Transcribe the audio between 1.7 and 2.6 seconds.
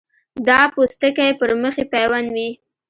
یې پیوند وي.